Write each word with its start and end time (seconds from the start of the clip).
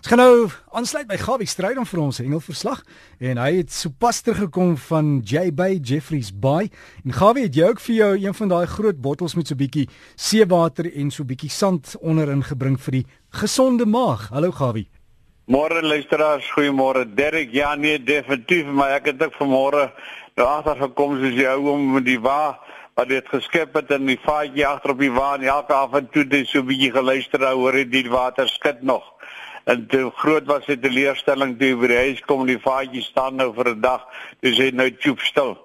Ons 0.00 0.08
gaan 0.08 0.22
nou 0.22 0.46
aansluit 0.72 1.08
by 1.10 1.16
Gawie 1.20 1.44
Strydom 1.44 1.84
vir 1.84 2.00
ons 2.00 2.18
hengelverslag 2.22 2.78
en 3.20 3.36
hy 3.36 3.48
het 3.58 3.74
sopas 3.74 4.22
teruggekom 4.24 4.70
van 4.86 5.10
J 5.28 5.50
Bay 5.52 5.74
Jeffreys 5.76 6.30
Bay 6.32 6.70
en 7.04 7.12
Gawie 7.12 7.44
het 7.44 7.58
jy 7.58 7.66
ook 7.68 7.82
vir 7.84 7.94
jou 7.98 8.08
een 8.22 8.36
van 8.38 8.54
daai 8.54 8.70
groot 8.72 8.96
bottels 9.04 9.36
met 9.36 9.52
so 9.52 9.60
bietjie 9.60 9.84
seewater 10.16 10.88
en 10.88 11.12
so 11.12 11.28
bietjie 11.28 11.52
sand 11.52 11.98
onderin 12.00 12.40
gebring 12.48 12.80
vir 12.80 12.96
die 12.96 13.04
gesonde 13.42 13.84
maag. 13.84 14.30
Hallo 14.32 14.56
Gawie. 14.56 14.86
Môre 15.52 15.84
luisteraars, 15.84 16.48
goeiemôre. 16.56 17.04
Derek, 17.04 17.52
ja 17.52 17.74
nee, 17.76 18.00
definitief, 18.00 18.72
maar 18.72 18.96
ek 18.96 19.12
het 19.12 19.28
ook 19.28 19.36
vanmôre 19.36 19.90
daar 20.32 20.62
agter 20.62 20.80
gekom 20.86 21.20
soos 21.20 21.36
jy 21.36 21.52
ou 21.58 21.74
om 21.76 21.88
met 21.98 22.08
die 22.08 22.20
wa 22.24 22.56
wat 22.96 23.12
dit 23.12 23.28
geskep 23.28 23.76
het 23.76 23.92
in 23.92 24.08
die 24.08 24.20
vaatjie 24.24 24.64
agter 24.64 24.96
op 24.96 25.04
die 25.04 25.12
wa 25.12 25.34
en 25.36 25.44
elke 25.44 25.76
af 25.76 25.92
en 25.92 26.08
toe 26.08 26.24
dis 26.24 26.48
so 26.48 26.64
'n 26.64 26.72
bietjie 26.72 26.92
geluister 26.96 27.44
hoor 27.52 27.72
dit 27.84 27.92
die 27.92 28.08
water 28.08 28.48
skud 28.48 28.80
nog. 28.80 29.04
En 29.64 29.86
toe 29.86 30.10
groot 30.10 30.46
was 30.46 30.66
die 30.66 30.78
teleurstelling 30.78 31.58
toe 31.58 31.74
by 31.76 31.90
die 31.92 31.98
huis 32.04 32.20
kom 32.28 32.46
die 32.46 32.60
vaatjie 32.60 33.02
staan 33.02 33.36
nou 33.36 33.52
vir 33.54 33.74
'n 33.74 33.80
dag. 33.80 34.06
Dis 34.40 34.58
hy 34.58 34.70
nou 34.70 34.90
tjoep 34.90 35.20
stil. 35.20 35.58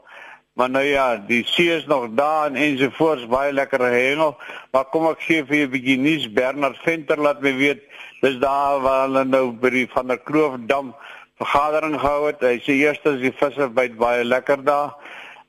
Maar 0.56 0.70
nou 0.70 0.84
ja, 0.84 1.18
die 1.28 1.44
see 1.44 1.76
is 1.76 1.86
nog 1.86 2.08
daar 2.16 2.48
en 2.48 2.56
ensovoorts 2.56 3.28
baie 3.28 3.54
lekker 3.54 3.80
hengel. 3.80 4.38
Maar 4.72 4.86
kom 4.86 5.08
ek 5.08 5.22
gee 5.22 5.44
vir 5.44 5.68
'n 5.68 5.70
bietjie 5.70 5.98
nuus. 5.98 6.32
Bernard 6.32 6.78
Venter 6.84 7.20
laat 7.20 7.42
my 7.42 7.56
weet 7.56 7.84
dis 8.22 8.38
daar 8.40 8.80
waar 8.82 9.02
hulle 9.08 9.24
nou 9.26 9.52
by 9.52 9.70
die 9.70 9.88
van 9.92 10.08
der 10.08 10.18
Kloof 10.18 10.56
dam 10.68 10.96
vergadering 11.38 12.00
gehou 12.00 12.28
het. 12.28 12.42
Hy 12.42 12.60
sê 12.64 12.72
eers 12.80 13.04
as 13.04 13.20
die 13.20 13.32
visse 13.32 13.70
byt 13.70 13.98
baie 13.98 14.24
lekker 14.24 14.64
daar. 14.64 14.96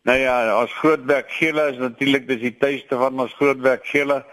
Nou 0.02 0.19
ja, 0.19 0.60
ons 0.60 0.73
grootbek 0.73 1.30
gele 1.30 1.71
is 1.71 1.79
natuurlik 1.79 2.27
dis 2.29 2.41
die 2.41 2.57
tuiste 2.59 2.97
van 2.97 3.21
ons 3.21 3.35
grootbek 3.38 3.87
gele 3.87 4.24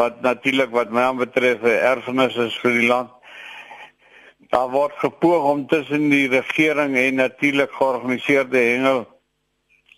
wat 0.00 0.20
natuurlik 0.24 0.70
wat 0.72 0.90
my 0.90 1.00
aanbetref 1.00 1.62
'n 1.62 1.80
erfenis 1.92 2.36
is 2.36 2.58
vir 2.62 2.72
die 2.72 2.88
land. 2.88 3.10
Daar 4.50 4.70
word 4.70 4.92
gepoog 4.98 5.44
om 5.46 5.66
tussen 5.70 6.08
die 6.10 6.28
regering 6.28 6.96
en 6.98 7.14
natuurlik 7.14 7.70
georganiseerde 7.72 8.58
hengel 8.58 9.06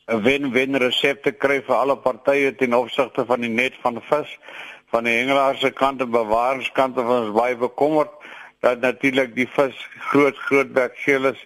'n 0.07 0.23
wen-wen 0.23 0.77
resep 0.77 1.23
te 1.23 1.33
kry 1.33 1.63
vir 1.67 1.77
alle 1.77 1.97
partye 1.97 2.55
ten 2.55 2.75
opsigte 2.75 3.25
van 3.27 3.41
die 3.41 3.49
net 3.49 3.75
van 3.83 4.03
vis 4.11 4.39
van 4.93 5.05
die 5.05 5.15
hengelaars 5.17 5.61
se 5.61 5.71
kant 5.71 6.01
en 6.01 6.11
bewaringskant 6.11 6.95
van 6.95 7.13
ons 7.17 7.33
baie 7.37 7.57
bekommerd 7.57 8.11
dat 8.61 8.81
natuurlik 8.81 9.35
die 9.35 9.49
vis 9.55 9.79
groot 10.11 10.37
groot 10.37 10.73
bekgeles 10.73 11.41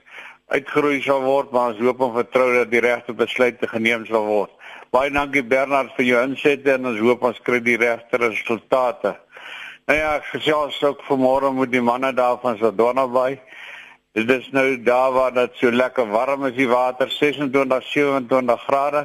uitgeroei 0.47 0.99
sal 1.03 1.23
word 1.23 1.53
maar 1.53 1.75
ons 1.75 1.85
hoop 1.87 2.03
en 2.09 2.17
vertrou 2.17 2.49
dat 2.57 2.71
die 2.71 2.83
regte 2.83 3.13
besluite 3.13 3.69
geneem 3.69 4.07
sal 4.07 4.27
word. 4.27 4.51
Baie 4.91 5.11
dankie 5.11 5.45
Bernard 5.45 5.95
vir 5.95 6.05
jou 6.11 6.25
insette 6.27 6.75
en 6.75 6.91
ons 6.91 6.99
hoop 7.07 7.23
ons 7.23 7.41
kry 7.47 7.63
die 7.63 7.79
regte 7.79 8.19
resultate. 8.19 9.15
Nou 9.87 9.99
ja, 9.99 10.19
gesels 10.21 10.81
ook 10.83 11.03
vanmôre 11.07 11.53
met 11.55 11.71
die 11.71 11.81
manne 11.81 12.09
daar 12.13 12.41
van 12.43 12.57
Sodona 12.59 13.05
Bay. 13.07 13.37
Dit 14.19 14.31
is 14.35 14.49
nou 14.51 14.83
daar 14.83 15.13
waar 15.15 15.35
dit 15.35 15.61
so 15.61 15.71
lekker 15.71 16.09
warm 16.11 16.47
is 16.49 16.57
die 16.57 16.67
water 16.67 17.11
26 17.11 17.87
27 17.93 18.65
grade. 18.65 19.05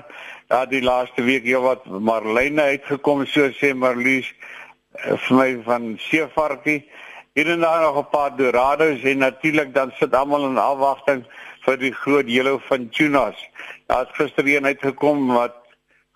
Daar 0.50 0.66
die 0.70 0.82
laaste 0.82 1.22
week 1.22 1.46
hier 1.46 1.62
wat 1.62 1.86
Marlene 1.86 2.66
uitgekom 2.74 3.22
so 3.30 3.52
sê 3.60 3.76
Marlies 3.78 4.32
eh, 4.32 5.14
vir 5.28 5.38
my 5.38 5.48
van 5.68 5.86
Seevarkie. 6.02 6.80
Hier 7.38 7.54
en 7.54 7.62
daar 7.62 7.86
nog 7.86 8.02
'n 8.02 8.10
paar 8.10 8.36
dorados 8.36 9.04
en 9.04 9.18
natuurlik 9.18 9.74
dan 9.74 9.94
sit 10.00 10.16
almal 10.16 10.50
in 10.50 10.58
afwagting 10.58 11.26
vir 11.62 11.78
die 11.78 11.94
groot 11.94 12.26
yellowfin 12.26 12.90
tunas. 12.90 13.38
Daar's 13.86 14.10
gister 14.18 14.48
een 14.48 14.66
uitgekom 14.66 15.28
wat 15.28 15.62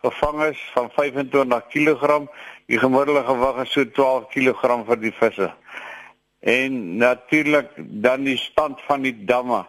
gevang 0.02 0.44
is 0.44 0.70
van 0.74 0.90
25 0.90 1.68
kg. 1.68 2.26
Die 2.66 2.80
gemiddelde 2.82 3.24
gewig 3.28 3.62
is 3.64 3.72
so 3.72 3.86
12 3.86 4.28
kg 4.34 4.84
vir 4.88 5.02
die 5.02 5.14
visse. 5.14 5.52
En 6.42 6.98
natuurlik 6.98 7.72
dan 7.78 8.24
die 8.26 8.38
stand 8.38 8.82
van 8.88 9.06
die 9.06 9.16
damme. 9.26 9.64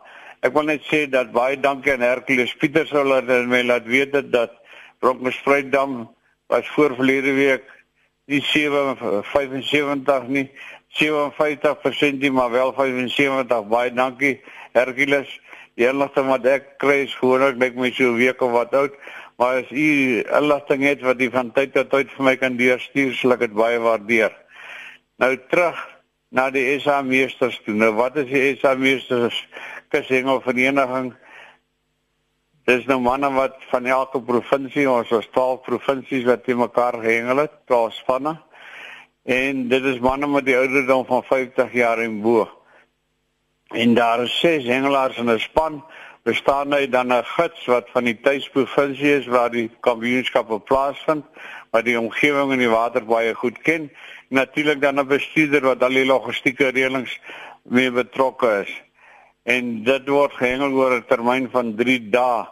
Ek 0.45 0.53
wil 0.57 0.69
net 0.69 0.85
sê 0.89 1.07
dat 1.11 1.33
baie 1.33 1.57
dankie 1.61 1.93
aan 1.93 2.05
Hercules 2.05 2.53
Pieters 2.61 2.93
wat 2.93 3.29
my 3.49 3.63
laat 3.65 3.87
weet 3.89 4.13
dat, 4.13 4.33
dat 4.33 4.53
Bronkhorstspruit 5.01 5.73
dam 5.73 6.07
was 6.49 6.69
voor 6.69 6.95
verlede 6.95 7.33
week 7.33 7.65
nie 8.27 8.43
775 8.43 10.29
nie 10.29 10.51
57% 10.99 12.21
nie 12.21 12.31
maar 12.31 12.51
wel 12.51 12.73
75 12.73 13.69
baie 13.69 13.93
dankie 13.93 14.41
Hercules 14.73 15.31
die 15.77 15.87
inligting 15.87 16.31
wat 16.31 16.47
ek 16.49 16.73
kry 16.83 17.03
is 17.05 17.15
gewoonlik 17.21 17.59
net 17.61 17.77
my 17.77 17.91
so 17.95 18.15
week 18.17 18.43
of 18.43 18.55
wat 18.57 18.75
oud 18.75 18.97
Maar 19.37 19.61
as 19.63 19.71
u 19.71 20.23
inligting 20.23 20.83
het 20.83 21.01
wat 21.01 21.21
u 21.21 21.31
van 21.31 21.53
tyd 21.53 21.75
tot 21.77 21.91
tyd 21.93 22.13
vir 22.17 22.25
my 22.25 22.37
kan 22.41 22.57
deurstuur, 22.57 23.13
sal 23.15 23.37
ek 23.37 23.45
dit 23.45 23.57
baie 23.57 23.79
waardeer. 23.85 24.33
Nou 25.21 25.35
terug 25.51 25.77
na 26.33 26.49
die 26.51 26.65
SA 26.81 27.03
meesters 27.05 27.59
toe. 27.65 27.75
Nou 27.77 27.93
wat 27.99 28.17
is 28.23 28.31
die 28.31 28.57
SA 28.57 28.75
meesters 28.81 29.43
kushengel 29.93 30.41
vereniging? 30.45 31.13
Dis 32.67 32.89
nou 32.89 32.99
manne 32.99 33.29
wat 33.37 33.61
van 33.71 33.87
elke 33.87 34.23
provinsie, 34.25 34.89
ons 34.91 35.13
was 35.15 35.29
12 35.37 35.61
provinsies 35.69 36.25
wat 36.27 36.43
te 36.45 36.57
mekaar 36.57 36.97
gehengel 37.05 37.45
het, 37.45 37.61
12 37.71 38.01
spanne. 38.01 38.35
En 39.27 39.69
dit 39.69 39.85
is 39.93 40.01
manne 40.03 40.27
met 40.31 40.49
die 40.49 40.57
ouderdom 40.57 41.05
van 41.07 41.23
50 41.29 41.77
jaar 41.77 42.03
en 42.03 42.23
bo. 42.25 42.49
En 43.75 43.95
daar 43.95 44.25
is 44.25 44.35
ses 44.39 44.65
hengelaars 44.65 45.19
in 45.19 45.31
'n 45.31 45.39
span 45.39 45.85
bestaan 46.27 46.75
hy 46.75 46.89
dan 46.91 47.13
'n 47.13 47.25
gids 47.25 47.67
wat 47.71 47.87
van 47.95 48.05
die 48.05 48.19
tuisprovinsie 48.21 49.13
is 49.19 49.27
waar 49.27 49.51
die 49.51 49.71
kampioenskappe 49.81 50.59
plaasvind, 50.59 51.25
wat 51.71 51.85
die 51.85 51.99
omgewing 51.99 52.53
en 52.53 52.59
die 52.59 52.73
water 52.73 53.05
baie 53.05 53.35
goed 53.35 53.59
ken. 53.63 53.91
Natuurlik 54.29 54.81
dan 54.81 54.99
'n 54.99 55.07
bestuurder 55.07 55.63
wat 55.63 55.83
al 55.83 55.95
die 55.95 56.07
logistieke 56.07 56.69
reëlings 56.69 57.21
mee 57.63 57.91
betrokke 57.91 58.65
is. 58.67 58.73
En 59.45 59.85
dit 59.85 60.09
word 60.09 60.33
gehengel 60.33 60.73
oor 60.73 60.97
'n 60.97 61.07
termyn 61.07 61.49
van 61.51 61.75
3 61.77 62.11
dae. 62.11 62.47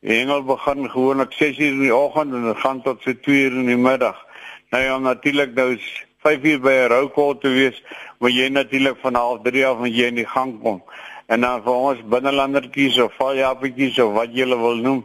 Die 0.00 0.18
hengel 0.18 0.42
begin 0.42 0.90
gewoonlik 0.90 1.32
6:00 1.32 1.70
in 1.72 1.80
die 1.80 1.94
oggend 1.94 2.34
en 2.34 2.56
gaan 2.56 2.82
tot 2.82 3.02
so 3.02 3.12
2:00 3.12 3.52
in 3.52 3.66
die 3.66 3.76
middag. 3.76 4.26
Nou 4.70 4.82
ja, 4.84 4.98
natuurlik 4.98 5.54
nou 5.54 5.74
is 5.74 6.06
5:00 6.18 6.60
by 6.60 6.72
'n 6.72 6.88
roukol 6.88 7.38
te 7.38 7.48
wees, 7.48 7.82
moet 8.18 8.34
jy 8.34 8.48
natuurlik 8.48 8.96
van 9.00 9.14
0:30 9.14 9.64
af 9.64 9.78
met 9.78 9.94
jy 9.94 10.06
in 10.06 10.14
die 10.14 10.26
gang 10.26 10.60
kom 10.62 10.82
en 11.30 11.46
dan 11.46 11.62
vir 11.62 11.86
ons 11.90 12.02
binnelandertjies 12.12 12.98
of 13.04 13.14
valjaappies 13.18 13.98
of 14.02 14.14
wat 14.18 14.34
jy 14.34 14.48
wil 14.50 14.82
noem 14.86 15.04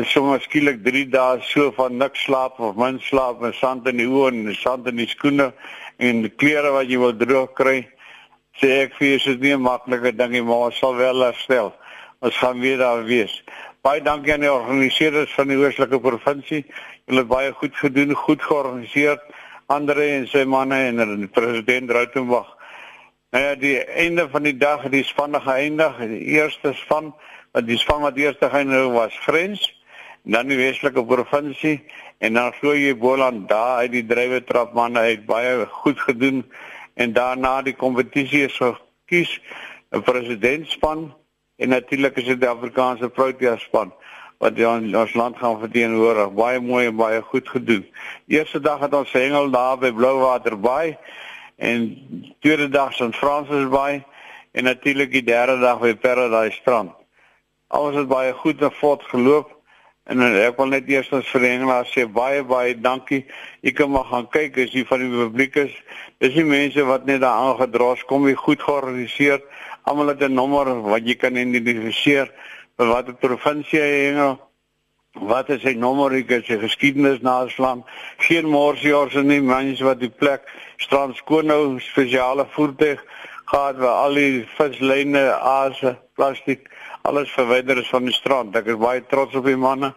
is 0.00 0.10
sommer 0.12 0.40
skielik 0.42 0.82
3 0.84 1.04
dae 1.12 1.40
so 1.48 1.70
van 1.76 1.96
niks 1.98 2.24
slaap 2.26 2.60
of 2.60 2.76
min 2.76 3.00
slaap 3.08 3.40
met 3.40 3.54
sand 3.54 3.88
in 3.88 4.00
die 4.02 4.08
oë 4.10 4.32
en 4.32 4.54
sand 4.58 4.88
in 4.90 5.00
die 5.00 5.08
skoene 5.08 5.52
en 5.98 6.24
die 6.26 6.32
klere 6.42 6.72
wat 6.74 6.90
jy 6.90 6.98
wil 7.00 7.14
droog 7.16 7.54
kry 7.60 7.76
sê 8.60 8.70
ek 8.84 8.98
vir 8.98 9.08
jou 9.08 9.20
is 9.34 9.40
nie 9.42 9.54
maklike 9.58 10.12
ding 10.18 10.34
nie 10.34 10.42
maar 10.48 10.68
ons 10.68 10.80
sal 10.82 10.94
wel 10.98 11.24
herstel. 11.26 11.72
Ons 12.24 12.36
gaan 12.40 12.60
weer 12.62 12.78
daar 12.78 13.02
wees. 13.04 13.32
Baie 13.84 14.00
dankie 14.00 14.32
aan 14.32 14.44
die 14.44 14.52
organiseerders 14.52 15.32
van 15.36 15.50
die 15.50 15.58
oostelike 15.60 16.00
provinsie. 16.00 16.62
Hulle 17.08 17.24
het 17.24 17.30
baie 17.32 17.52
goed 17.52 17.74
gedoen 17.76 18.14
goed 18.16 18.42
georganiseer 18.42 19.18
Andre 19.72 20.04
en 20.18 20.26
sy 20.28 20.44
manne 20.44 20.76
en 20.90 21.00
die 21.22 21.30
president 21.32 21.90
Rautenbach 21.90 22.53
Nou 23.34 23.42
ja, 23.44 23.54
die 23.58 23.80
einde 23.84 24.28
van 24.30 24.44
die 24.46 24.54
dag 24.56 24.84
het 24.86 24.92
die 24.94 25.02
spanne 25.02 25.40
geëindig. 25.42 25.96
Die 26.06 26.36
eerste 26.36 26.70
span, 26.78 27.08
wat 27.50 27.64
die 27.66 27.78
span 27.82 28.04
wat 28.06 28.14
eerste 28.14 28.46
geëindig 28.46 28.92
was 28.94 29.16
Grens, 29.24 29.64
dan 30.22 30.46
die 30.46 30.58
Weselike 30.60 31.02
provinsie 31.02 31.80
en 32.22 32.38
dan 32.38 32.54
glo 32.60 32.76
jy 32.78 32.92
Boland 32.94 33.48
daar 33.50 33.82
uit 33.82 33.90
die 33.96 34.04
drywe 34.06 34.38
trap 34.46 34.70
manne 34.78 35.02
het 35.02 35.26
baie 35.26 35.66
goed 35.80 35.98
gedoen 36.06 36.44
en 36.94 37.16
daarna 37.16 37.56
die 37.66 37.74
kompetisie 37.74 38.44
is 38.46 38.60
gekies 38.62 39.40
'n 39.90 40.06
presidentspan 40.06 41.10
en 41.58 41.68
natuurlik 41.68 42.16
is 42.16 42.30
dit 42.30 42.40
die 42.40 42.48
Afrikaanse 42.48 43.08
Protea 43.08 43.56
span 43.58 43.90
wat 44.38 44.54
die 44.54 44.68
ons 44.68 45.14
land 45.14 45.36
gaan 45.38 45.58
verteenwoordig. 45.58 46.32
Baie 46.34 46.60
mooi 46.60 46.86
en 46.86 46.96
baie 46.96 47.20
goed 47.22 47.48
gedoen. 47.48 47.86
Eerste 48.26 48.60
dag 48.60 48.78
het 48.78 48.94
ons 48.94 49.12
hengel 49.12 49.50
daar 49.50 49.78
by 49.78 49.90
Blouwater 49.90 50.60
Bay 50.60 50.98
en 51.56 51.86
tweede 52.40 52.68
dag 52.68 52.92
St. 52.92 53.14
Francis 53.16 53.68
Bay 53.68 54.04
en 54.52 54.64
natuurlik 54.64 55.10
die 55.10 55.22
derde 55.22 55.58
dag 55.58 55.80
by 55.80 55.94
Paradise 55.94 56.56
Strand. 56.60 56.92
Alles 57.68 57.96
het 57.96 58.08
baie 58.08 58.32
goed 58.32 58.62
en 58.62 58.72
vlot 58.72 59.02
geloop 59.10 59.50
en 60.04 60.20
ek 60.20 60.58
wil 60.60 60.68
net 60.74 60.88
eers 60.88 61.08
as 61.16 61.30
verengelaar 61.32 61.86
sê 61.88 62.04
baie 62.06 62.42
baie 62.44 62.74
dankie. 62.76 63.24
Ek 63.64 63.78
kan 63.78 63.90
maar 63.90 64.04
gaan 64.10 64.28
kyk 64.28 64.58
as 64.66 64.74
jy 64.76 64.84
van 64.88 65.00
die 65.00 65.12
publiek 65.12 65.56
is. 65.64 65.76
Dis 66.20 66.36
die 66.36 66.44
mense 66.44 66.84
wat 66.84 67.06
net 67.08 67.22
daar 67.24 67.40
aangedros 67.48 68.04
kom, 68.10 68.28
jy 68.28 68.36
goed 68.36 68.62
georganiseer. 68.62 69.40
Almal 69.88 70.12
het 70.12 70.22
'n 70.22 70.34
nommer 70.34 70.82
wat 70.82 71.06
jy 71.08 71.16
kan 71.16 71.36
identifiseer 71.36 72.30
vir 72.76 72.86
watter 72.86 73.14
provinsie 73.14 73.80
jy 73.80 74.14
hang 74.14 74.38
wat 75.14 75.48
is 75.54 75.62
sy 75.62 75.74
nommer 75.78 76.12
ek 76.18 76.32
het 76.32 76.48
sy 76.48 76.58
geskiedenis 76.58 77.22
naslaan 77.22 77.84
geen 78.26 78.48
morsjaars 78.50 79.14
en 79.20 79.28
nie 79.30 79.40
mense 79.40 79.84
wat 79.86 80.00
die 80.00 80.10
plek 80.10 80.48
strand 80.82 81.16
skoon 81.16 81.46
nou 81.46 81.78
spesiale 81.80 82.46
voertuig 82.56 83.02
gehad 83.46 83.78
waar 83.78 84.00
al 84.08 84.18
die 84.18 84.42
vislyne 84.56 85.22
aase 85.38 85.94
plastiek 86.18 86.66
alles 87.02 87.30
verwyder 87.30 87.78
is 87.78 87.88
van 87.92 88.08
die 88.08 88.14
strand. 88.16 88.56
Ek 88.56 88.66
is 88.72 88.80
baie 88.80 89.02
trots 89.06 89.36
op 89.36 89.46
die 89.46 89.58
manne 89.60 89.92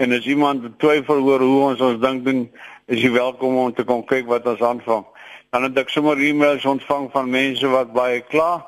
en 0.00 0.14
as 0.16 0.26
iemand 0.30 0.64
twyfel 0.80 1.20
oor 1.26 1.42
hoe 1.42 1.60
ons 1.68 1.82
ons 1.82 2.00
ding 2.00 2.22
doen 2.24 2.44
is 2.86 3.02
jy 3.02 3.10
welkom 3.12 3.58
om 3.58 3.74
te 3.74 3.84
kom 3.84 4.04
kyk 4.06 4.28
wat 4.30 4.46
ons 4.46 4.62
aanvang. 4.62 5.04
Dan 5.52 5.68
het 5.68 5.82
ek 5.84 5.92
sommer 5.92 6.20
e-mails 6.22 6.64
ontvang 6.64 7.10
van 7.12 7.28
mense 7.30 7.68
wat 7.68 7.92
baie 7.92 8.22
kla. 8.30 8.62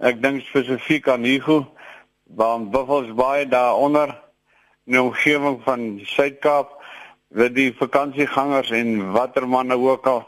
Ek 0.00 0.22
dink 0.22 0.46
spesifiek 0.48 1.10
aan 1.10 1.26
Hugo 1.28 1.66
want 2.38 2.70
Buffalo's 2.70 3.10
baie 3.18 3.44
daaronder 3.50 4.14
in 4.86 4.96
die 4.96 5.02
omgewing 5.02 5.60
van 5.64 6.00
Suid-Kaap 6.04 6.76
dat 7.30 7.54
die 7.54 7.70
vakansiegangers 7.78 8.70
en 8.74 9.12
watter 9.12 9.46
manne 9.48 9.76
ook 9.78 10.06
al 10.06 10.24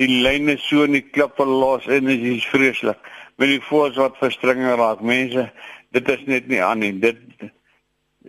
die 0.00 0.08
lyne 0.08 0.56
so 0.60 0.86
in 0.86 0.96
die 0.96 1.04
klippe 1.04 1.44
los 1.44 1.86
en 1.86 2.08
dit 2.08 2.22
is 2.32 2.46
vreeslik. 2.48 2.98
Met 3.36 3.52
die 3.52 3.62
voors 3.68 3.98
wat 4.00 4.16
verstringe 4.20 4.74
raak 4.76 5.00
mense, 5.04 5.48
dit 5.92 6.08
is 6.08 6.24
net 6.28 6.48
nie 6.48 6.62
aan 6.64 6.80
nie. 6.80 6.92
Dit 7.00 7.20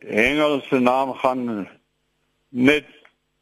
Engelse 0.04 0.80
naam 0.84 1.14
gaan 1.22 1.68
net 2.50 2.90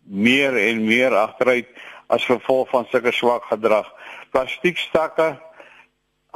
meer 0.06 0.58
en 0.58 0.84
meer 0.86 1.16
agteruit 1.16 1.70
as 2.12 2.26
gevolg 2.28 2.70
van 2.70 2.86
sulke 2.92 3.14
swak 3.16 3.48
gedrag. 3.50 3.88
Plastiekstakke, 4.36 5.34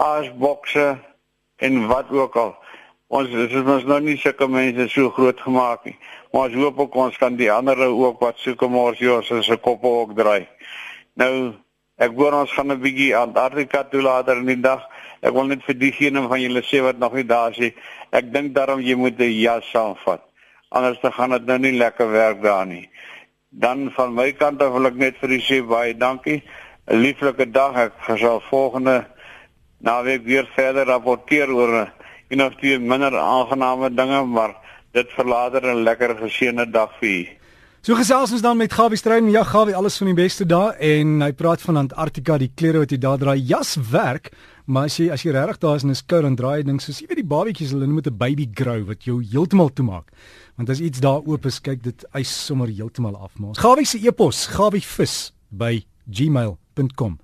asbokse 0.01 0.95
en 1.62 1.88
wat 1.88 2.09
ook 2.09 2.36
al. 2.36 2.56
Ons 3.07 3.30
dit 3.30 3.52
is 3.54 3.68
ons 3.69 3.84
nou 3.86 4.00
nie 4.02 4.16
sulke 4.18 4.48
mense 4.50 4.88
so 4.90 5.12
groot 5.13 5.38
gemaak 5.46 5.84
nie. 5.86 5.94
Maar 6.34 6.48
ons 6.50 6.56
hoop 6.57 6.80
ook 6.80 6.96
ons 7.04 7.18
kan 7.22 7.36
die 7.38 7.52
ander 7.54 7.78
ook 7.86 8.19
wat 8.24 8.40
soeke 8.42 8.68
mors 8.68 8.98
jous 8.98 9.30
se 9.30 9.57
koppe 9.62 9.88
ook 9.88 10.16
draai. 10.18 10.48
Nou 11.22 11.54
ek 12.02 12.16
hoor 12.18 12.34
ons 12.42 12.52
gaan 12.52 12.72
'n 12.72 12.81
bietjie 12.81 13.16
Antarktika 13.16 13.84
toe 13.84 14.02
later 14.02 14.38
in 14.38 14.46
die 14.46 14.62
dag. 14.62 14.81
Ek 15.22 15.34
wil 15.34 15.46
net 15.46 15.63
vir 15.63 15.75
diegene 15.75 16.28
van 16.28 16.42
julle 16.42 16.62
sê 16.62 16.81
wat 16.81 16.98
nog 16.98 17.13
nie 17.13 17.24
daar 17.24 17.52
is 17.52 17.57
nie. 17.57 17.74
Ek 18.12 18.34
dink 18.34 18.56
daarom 18.56 18.81
jy 18.81 18.96
moet 18.96 19.19
'n 19.19 19.31
jas 19.31 19.69
saamvat. 19.72 20.22
Anders 20.69 21.00
dan 21.02 21.13
gaan 21.13 21.30
dit 21.30 21.46
nou 21.46 21.57
nie 21.60 21.78
lekker 21.78 22.12
werk 22.12 22.42
daar 22.42 22.66
nie. 22.66 22.90
Dan 23.50 23.92
van 23.92 24.13
my 24.13 24.31
kant 24.31 24.62
af 24.62 24.74
wil 24.74 24.86
ek 24.88 24.96
net 24.96 25.18
vir 25.18 25.30
u 25.30 25.40
sê 25.40 25.62
baie 25.62 25.94
dankie. 25.94 26.44
'n 26.88 27.02
Lieflike 27.02 27.52
dag. 27.52 27.75
Ek 27.75 28.18
sal 28.18 28.42
volgende 28.50 29.06
naweek 29.80 30.24
weer 30.24 30.48
verder 30.56 30.86
rapporteer 30.86 31.50
oor 31.50 31.92
en 32.27 32.42
of 32.42 32.56
die 32.62 32.77
minder 32.80 33.18
aangename 33.19 33.89
dinge, 33.94 34.24
maar 34.25 34.56
dit 34.94 35.10
verlater 35.18 35.66
'n 35.66 35.83
lekker 35.83 36.16
geseënde 36.16 36.72
dag 36.72 36.92
vir 37.00 37.10
u. 37.10 37.27
So 37.81 37.94
gesels 37.94 38.31
ons 38.31 38.42
dan 38.42 38.57
met 38.57 38.74
Gawie 38.74 38.98
Strydom. 38.98 39.30
Ja, 39.30 39.44
Gawie, 39.44 39.75
alles 39.75 39.98
van 39.98 40.07
die 40.07 40.16
beste 40.16 40.45
daar 40.45 40.74
en 40.81 41.22
hy 41.22 41.31
praat 41.33 41.62
van 41.62 41.77
Antarktika, 41.77 42.38
die 42.38 42.51
klere 42.56 42.80
wat 42.81 42.89
jy 42.89 42.98
daar 42.98 43.18
dra. 43.18 43.36
Jas 43.36 43.75
werk, 43.92 44.31
maar 44.66 44.83
as 44.89 44.98
jy 44.98 45.12
as 45.13 45.22
jy 45.22 45.31
regtig 45.31 45.60
daar 45.62 45.75
is 45.75 45.83
en 45.83 45.89
is 45.89 46.01
koud 46.06 46.22
dan 46.25 46.36
draai 46.36 46.63
ding 46.63 46.81
soos 46.81 47.00
jy 47.00 47.06
weet 47.07 47.22
die 47.22 47.27
babatjies 47.30 47.72
hulle 47.75 47.86
dit 47.86 48.07
'n 48.07 48.18
baby 48.18 48.50
grow 48.54 48.88
wat 48.88 49.04
jou 49.04 49.21
heeltemal 49.21 49.69
toemaak. 49.69 50.10
Want 50.56 50.69
as 50.69 50.80
iets 50.80 51.00
daar 51.00 51.21
oop 51.28 51.45
is, 51.45 51.62
kyk 51.62 51.83
dit 51.83 52.06
ys 52.16 52.45
sommer 52.45 52.68
heeltemal 52.68 53.16
af. 53.16 53.38
Maar 53.38 53.54
Gawie 53.56 53.86
se 53.86 54.00
e-pos, 54.00 54.48
gawievis 54.48 55.31
by 55.50 55.86
gmail.com 56.10 57.19